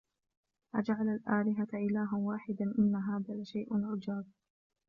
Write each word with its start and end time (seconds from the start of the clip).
أجعل 0.75 1.07
الآلهة 1.09 1.67
إلها 1.73 2.17
واحدا 2.17 2.73
إن 2.79 2.95
هذا 2.95 3.33
لشيء 3.41 3.67
عجاب 3.85 4.25